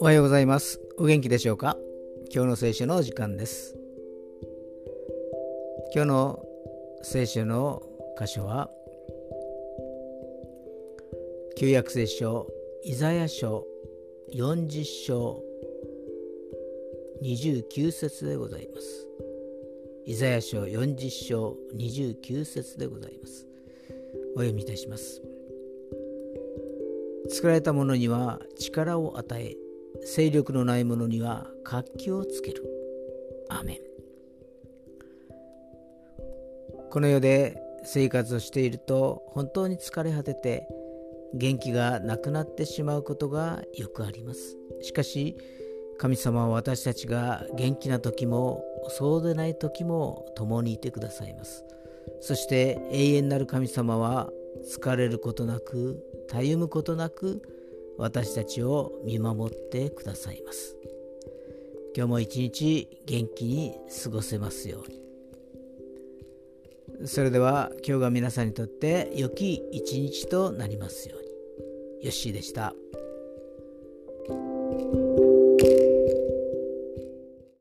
[0.00, 0.82] おはようございます。
[0.98, 1.78] お元気でしょうか？
[2.30, 3.74] 今日の聖書の時間です。
[5.94, 6.44] 今日の
[7.02, 7.82] 聖書の
[8.20, 8.70] 箇所は
[11.56, 12.46] 旧約聖書
[12.84, 13.64] イザヤ書
[14.34, 15.42] 40章
[17.22, 19.06] 29節でございます。
[20.04, 23.46] イザヤ書40章29節でございます。
[24.38, 25.20] お読みいたします。
[27.28, 29.56] 作られた者には力を与え
[30.06, 32.62] 勢力のない者には活気をつける。
[33.48, 33.78] アメン。
[36.90, 40.68] この世で生活をしていると本当に疲れ果てて
[41.34, 44.56] 元気がなくなってしまうことがよくあります。
[44.82, 45.36] しかし
[45.98, 51.64] 神様は私たちが元気な時もそうでない時も共にいてくださいます。
[52.20, 54.30] そして永遠なる神様は
[54.74, 57.42] 疲れることなくたゆむことなく
[57.96, 60.76] 私たちを見守ってくださいます。
[61.96, 63.74] 今日も一日元気に
[64.04, 64.98] 過ごせますように。
[67.06, 71.28] それでは今日が皆さんにとって良き一日となりますように。
[72.04, 72.74] よッしーでした。